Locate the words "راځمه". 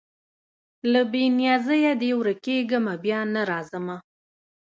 3.51-3.97